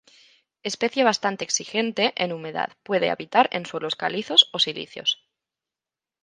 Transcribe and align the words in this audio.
Especie 0.69 1.03
bastante 1.03 1.43
exigente 1.43 2.13
en 2.15 2.31
humedad, 2.33 2.71
puede 2.81 3.11
habitar 3.11 3.47
en 3.51 3.67
suelos 3.67 3.95
calizos 3.95 4.49
o 4.51 4.57
silíceos. 4.57 5.29